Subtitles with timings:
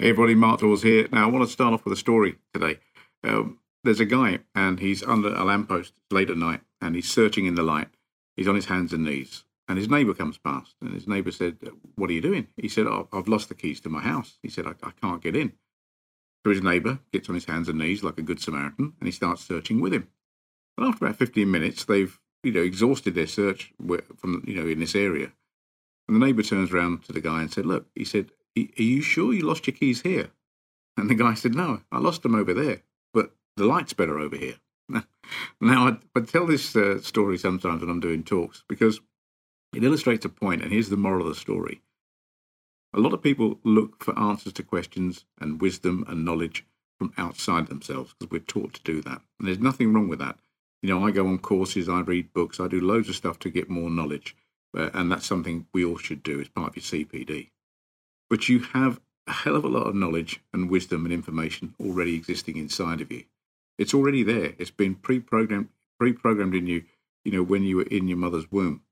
[0.00, 1.08] Hey everybody, Mark Dawes here.
[1.10, 2.78] Now I want to start off with a story today.
[3.24, 7.46] Um, there's a guy and he's under a lamppost late at night and he's searching
[7.46, 7.88] in the light.
[8.36, 11.56] He's on his hands and knees and his neighbour comes past and his neighbour said,
[11.96, 14.48] "What are you doing?" He said, oh, "I've lost the keys to my house." He
[14.48, 15.54] said, I, "I can't get in."
[16.46, 19.10] So his neighbour gets on his hands and knees like a good Samaritan and he
[19.10, 20.06] starts searching with him.
[20.76, 23.74] And after about 15 minutes, they've you know exhausted their search
[24.16, 25.32] from you know in this area.
[26.06, 28.30] And the neighbour turns around to the guy and said, "Look," he said,
[28.78, 30.30] are you sure you lost your keys here?
[30.96, 32.82] And the guy said, No, I lost them over there,
[33.14, 34.56] but the light's better over here.
[35.60, 39.00] now, I, I, tell this uh, story sometimes when I'm doing talks because
[39.74, 41.82] it illustrates a point, and here's the moral of the story.
[42.94, 46.64] A lot of people look for answers to questions and wisdom and knowledge
[46.98, 49.20] from outside themselves because we're taught to do that.
[49.38, 50.38] And there's nothing wrong with that.
[50.82, 53.50] You know, I go on courses, I read books, I do loads of stuff to
[53.50, 54.34] get more knowledge.
[54.76, 57.50] Uh, and that's something we all should do as part of your CPD
[58.28, 62.14] but you have a hell of a lot of knowledge and wisdom and information already
[62.14, 63.24] existing inside of you.
[63.76, 64.54] It's already there.
[64.58, 66.84] It's been pre-programmed, pre-programmed in you,
[67.24, 68.82] you know, when you were in your mother's womb,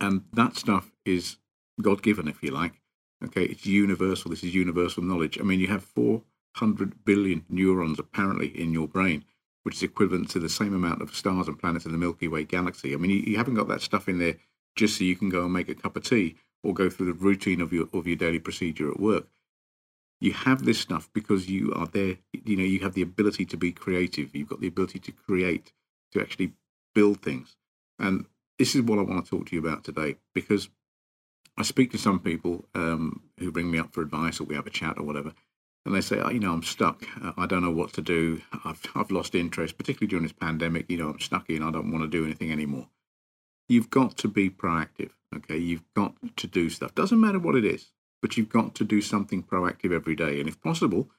[0.00, 1.36] and that stuff is
[1.82, 2.80] God-given, if you like.
[3.24, 4.30] Okay, it's universal.
[4.30, 5.38] This is universal knowledge.
[5.38, 9.24] I mean, you have 400 billion neurons apparently in your brain,
[9.64, 12.44] which is equivalent to the same amount of stars and planets in the Milky Way
[12.44, 12.94] galaxy.
[12.94, 14.36] I mean, you, you haven't got that stuff in there
[14.76, 17.12] just so you can go and make a cup of tea or go through the
[17.12, 19.26] routine of your of your daily procedure at work.
[20.20, 22.16] You have this stuff because you are there.
[22.32, 24.34] You know, you have the ability to be creative.
[24.34, 25.72] You've got the ability to create,
[26.12, 26.52] to actually
[26.94, 27.56] build things.
[27.98, 28.26] And
[28.58, 30.68] this is what I want to talk to you about today because
[31.56, 34.66] I speak to some people um, who bring me up for advice or we have
[34.66, 35.32] a chat or whatever,
[35.84, 37.04] and they say, oh, you know, I'm stuck.
[37.36, 38.42] I don't know what to do.
[38.64, 40.86] I've, I've lost interest, particularly during this pandemic.
[40.88, 41.62] You know, I'm stuck in.
[41.62, 42.88] I don't want to do anything anymore.
[43.68, 45.10] You've got to be proactive.
[45.36, 46.94] Okay, you've got to do stuff.
[46.94, 50.48] Doesn't matter what it is, but you've got to do something proactive every day, and
[50.48, 51.10] if possible,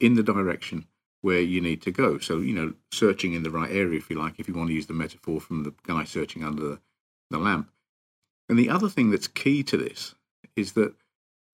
[0.00, 0.86] in the direction
[1.20, 2.18] where you need to go.
[2.18, 4.74] So, you know, searching in the right area, if you like, if you want to
[4.74, 6.80] use the metaphor from the guy searching under the,
[7.30, 7.70] the lamp.
[8.48, 10.14] And the other thing that's key to this
[10.56, 10.94] is that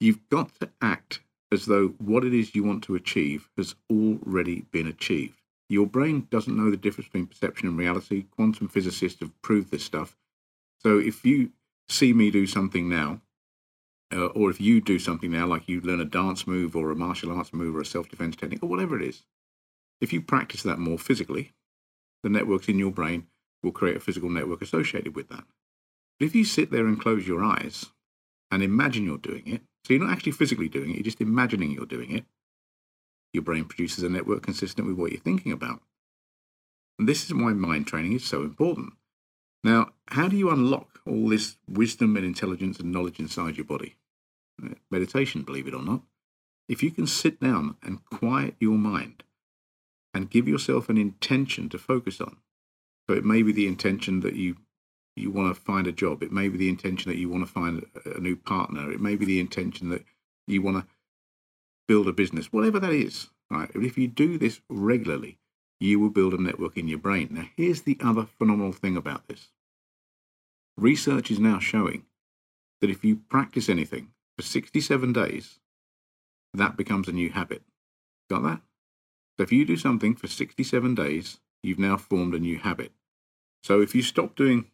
[0.00, 1.21] you've got to act
[1.53, 5.41] as though what it is you want to achieve has already been achieved.
[5.69, 8.27] Your brain doesn't know the difference between perception and reality.
[8.31, 10.17] Quantum physicists have proved this stuff.
[10.78, 11.50] So if you
[11.89, 13.21] see me do something now,
[14.13, 16.97] uh, or if you do something now, like you learn a dance move or a
[16.97, 19.25] martial arts move or a self defense technique or whatever it is,
[20.01, 21.53] if you practice that more physically,
[22.23, 23.27] the networks in your brain
[23.63, 25.45] will create a physical network associated with that.
[26.19, 27.87] But if you sit there and close your eyes
[28.51, 31.71] and imagine you're doing it, so you're not actually physically doing it, you're just imagining
[31.73, 32.25] you're doing it,
[33.33, 35.83] your brain produces a network consistent with what you're thinking about.
[36.99, 38.95] And this is why mind training is so important.
[39.63, 43.97] Now, how do you unlock all this wisdom and intelligence and knowledge inside your body?
[44.62, 46.03] Uh, meditation, believe it or not.
[46.69, 49.22] If you can sit down and quiet your mind
[50.12, 52.39] and give yourself an intention to focus on.
[53.09, 54.56] So it may be the intention that you
[55.15, 56.22] you want to find a job.
[56.22, 58.93] It may be the intention that you want to find a new partner.
[58.93, 60.05] It may be the intention that
[60.47, 60.87] you want to
[61.88, 62.53] build a business.
[62.53, 63.71] Whatever that is, right?
[63.75, 65.38] If you do this regularly,
[65.81, 67.28] you will build a network in your brain.
[67.31, 69.49] Now, here's the other phenomenal thing about this.
[70.76, 72.04] Research is now showing
[72.82, 75.59] that if you practice anything for 67 days,
[76.53, 77.62] that becomes a new habit.
[78.28, 78.60] Got that?
[79.37, 82.92] So if you do something for 67 days, you've now formed a new habit.
[83.62, 84.66] So if you stop doing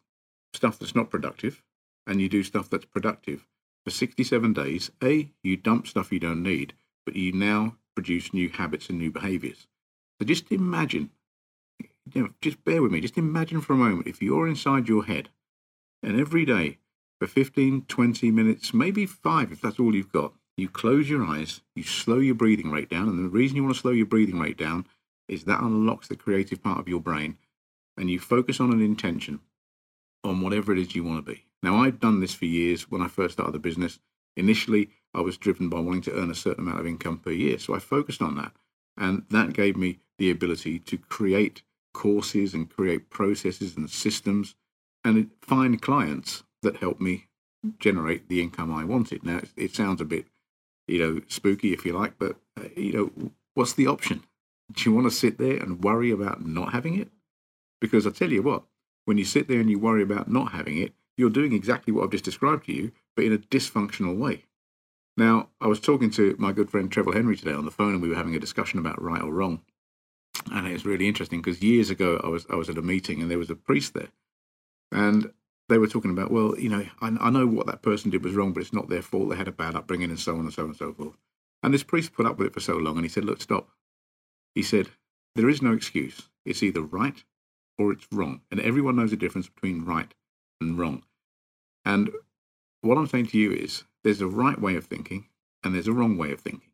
[0.53, 1.63] stuff that's not productive
[2.07, 3.47] and you do stuff that's productive
[3.85, 6.75] for 67 days, A, you dump stuff you don't need,
[7.07, 9.69] but you now produce new habits and new behaviors.
[10.19, 11.11] So just imagine,
[12.13, 15.05] you know, just bear with me, just imagine for a moment if you're inside your
[15.05, 15.29] head
[16.03, 16.79] and every day,
[17.21, 21.61] for 15, 20 minutes, maybe five, if that's all you've got, you close your eyes,
[21.75, 23.09] you slow your breathing rate down.
[23.09, 24.87] And the reason you want to slow your breathing rate down
[25.29, 27.39] is that unlocks the creative part of your brain.
[27.97, 29.41] And you focus on an intention
[30.25, 31.47] on whatever it is you want to be.
[31.63, 34.01] Now, I've done this for years when I first started the business.
[34.37, 37.59] Initially, I was driven by wanting to earn a certain amount of income per year.
[37.59, 38.53] So I focused on that.
[38.97, 41.63] And that gave me the ability to create
[41.95, 44.55] courses and create processes and systems
[45.05, 47.29] and find clients that help me
[47.79, 49.25] generate the income I wanted.
[49.25, 50.27] Now, it, sounds a bit,
[50.87, 54.25] you know, spooky if you like, but, uh, you know, what's the option?
[54.73, 57.11] Do you want to sit there and worry about not having it?
[57.81, 58.65] Because I tell you what,
[59.05, 62.05] when you sit there and you worry about not having it, you're doing exactly what
[62.05, 64.45] I've just described to you, but in a dysfunctional way.
[65.17, 68.03] Now, I was talking to my good friend Trevor Henry today on the phone, and
[68.03, 69.61] we were having a discussion about right or wrong.
[70.51, 73.21] And it was really interesting because years ago I was I was at a meeting
[73.21, 74.09] and there was a priest there,
[74.93, 75.33] and
[75.69, 78.35] they were talking about, well, you know, I, I, know what that person did was
[78.35, 79.31] wrong, but it's not their fault.
[79.31, 81.17] They had a bad upbringing and so on and so on and so forth.
[81.63, 83.71] And this priest put up with it for so long and he said, Look, stop.
[84.55, 84.89] He said,
[85.35, 86.29] There is no excuse.
[86.45, 87.25] It's either right
[87.79, 88.43] or it's wrong.
[88.51, 90.13] And everyone knows the difference between right
[90.61, 91.05] and wrong.
[91.85, 92.11] And
[92.83, 95.27] what I'm saying to you is there's a right way of thinking
[95.65, 96.71] and there's a wrong way of thinking.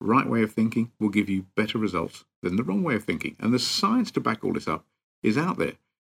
[0.00, 3.36] Right way of thinking will give you better results than the wrong way of thinking.
[3.38, 4.84] And the science to back all this up
[5.22, 5.74] is out there.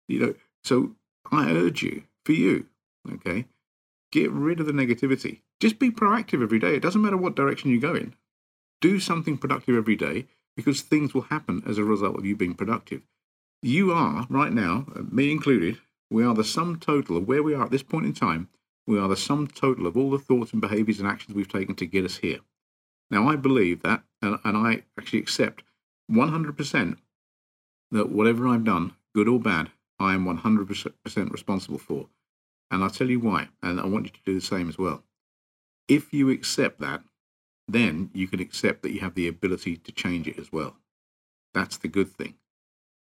[0.09, 0.95] You know, so
[1.31, 2.67] I urge you, for you,
[3.11, 3.47] okay,
[4.13, 5.41] get rid of the negativity.
[5.61, 6.77] Just be proactive every day.
[6.77, 8.15] It doesn't matter what direction you go in.
[8.81, 10.27] Do something productive every day
[10.57, 13.03] because things will happen as a result of you being productive.
[13.63, 15.79] You are, right now, uh, me included,
[16.11, 18.49] we are the sum total of where we are at this point in time.
[18.87, 21.75] We are the sum total of all the thoughts and behaviors and actions we've taken
[21.77, 22.41] to get us here.
[23.11, 25.63] Now, I believe that, and, and I actually accept
[26.11, 26.97] 100%
[27.91, 29.71] that whatever I've done, good or bad,
[30.05, 32.09] I am 100% responsible for.
[32.71, 35.03] And I'll tell you why, and I want you to do the same as well.
[35.89, 37.03] If you accept that,
[37.69, 40.77] then you can accept that you have the ability to change it as well.
[41.53, 42.35] That's the good thing.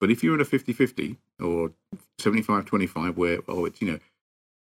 [0.01, 1.73] But if you're in a 50 50 or
[2.19, 3.99] 75 25, where, oh, it's, you know,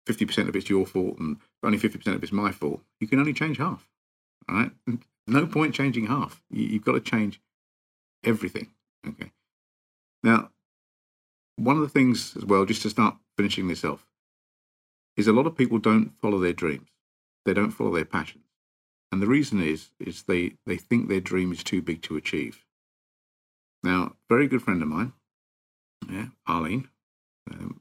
[0.07, 3.33] 50% of it's your fault and only 50% of it's my fault, you can only
[3.33, 3.89] change half.
[4.49, 4.71] All right?
[5.27, 6.43] No point changing half.
[6.51, 7.41] You've got to change
[8.25, 8.69] everything.
[9.07, 9.33] Okay.
[10.23, 10.51] Now,
[11.57, 14.07] one of the things as well, just to start finishing this off,
[15.17, 16.89] is a lot of people don't follow their dreams.
[17.45, 18.45] They don't follow their passions.
[19.11, 22.65] And the reason is, is they, they think their dream is too big to achieve.
[23.83, 25.13] Now, very good friend of mine,
[26.11, 26.89] yeah, Arlene,
[27.51, 27.81] um,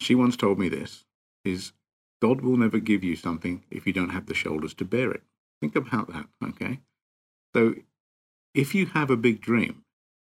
[0.00, 1.04] she once told me this,
[1.44, 1.72] is
[2.20, 5.22] God will never give you something if you don't have the shoulders to bear it.
[5.60, 6.80] Think about that, okay?
[7.54, 7.74] So
[8.54, 9.84] if you have a big dream,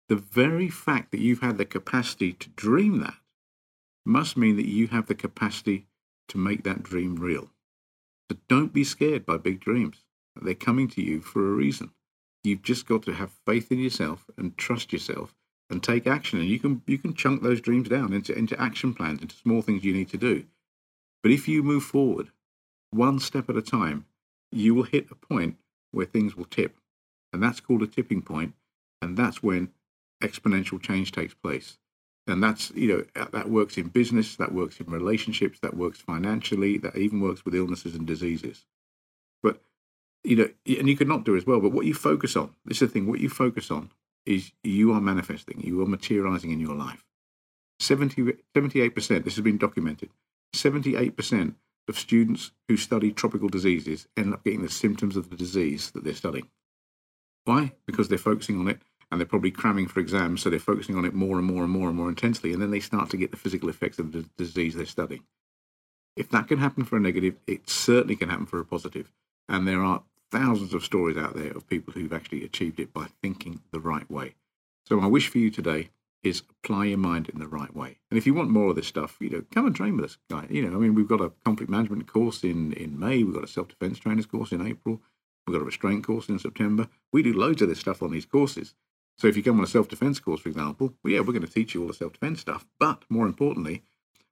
[0.08, 3.16] the very fact that you've had the capacity to dream that
[4.04, 5.86] must mean that you have the capacity
[6.28, 7.50] to make that dream real.
[8.30, 10.04] So don't be scared by big dreams.
[10.40, 11.90] They're coming to you for a reason.
[12.44, 15.34] You've just got to have faith in yourself and trust yourself
[15.68, 16.38] and take action.
[16.38, 19.62] And you can you can chunk those dreams down into, into action plans, into small
[19.62, 20.44] things you need to do.
[21.22, 22.30] But if you move forward
[22.90, 24.06] one step at a time,
[24.52, 25.56] you will hit a point
[25.90, 26.76] where things will tip.
[27.32, 28.54] And that's called a tipping point,
[29.02, 29.70] And that's when
[30.22, 31.78] exponential change takes place.
[32.26, 36.76] And that's, you know, that works in business, that works in relationships, that works financially,
[36.78, 38.64] that even works with illnesses and diseases.
[39.42, 39.62] But,
[40.24, 42.82] you know, and you could not do as well, but what you focus on, this
[42.82, 43.90] is the thing, what you focus on
[44.24, 47.04] is you are manifesting, you are materializing in your life.
[47.78, 50.10] 70, 78%, this has been documented,
[50.52, 51.54] 78%
[51.88, 56.02] of students who study tropical diseases end up getting the symptoms of the disease that
[56.02, 56.48] they're studying.
[57.44, 57.74] Why?
[57.86, 58.80] Because they're focusing on it
[59.10, 61.72] and they're probably cramming for exams, so they're focusing on it more and more and
[61.72, 64.28] more and more intensely, and then they start to get the physical effects of the
[64.36, 65.24] disease they're studying.
[66.16, 69.12] If that can happen for a negative, it certainly can happen for a positive.
[69.48, 73.06] And there are thousands of stories out there of people who've actually achieved it by
[73.22, 74.34] thinking the right way.
[74.86, 75.90] So my wish for you today
[76.22, 77.98] is apply your mind in the right way.
[78.10, 80.18] And if you want more of this stuff, you know, come and train with us,
[80.28, 80.46] guy.
[80.50, 83.22] You know, I mean, we've got a conflict management course in in May.
[83.22, 85.00] We've got a self defense trainers course in April.
[85.46, 86.88] We've got a restraint course in September.
[87.12, 88.74] We do loads of this stuff on these courses.
[89.18, 91.40] So if you come on a self defense course, for example, well, yeah, we're going
[91.46, 92.66] to teach you all the self defense stuff.
[92.78, 93.82] But more importantly,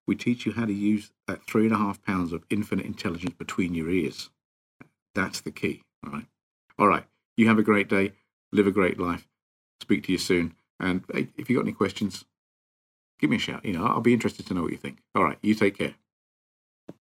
[0.07, 3.35] we teach you how to use that three and a half pounds of infinite intelligence
[3.39, 4.31] between your ears.
[5.15, 5.83] That's the key.
[6.05, 6.27] All right.
[6.79, 7.05] All right.
[7.37, 8.13] You have a great day.
[8.53, 9.27] Live a great life.
[9.81, 10.55] Speak to you soon.
[10.79, 12.25] And if you've got any questions,
[13.19, 13.65] give me a shout.
[13.65, 14.99] You know, I'll be interested to know what you think.
[15.15, 15.39] All right.
[15.41, 15.94] You take care.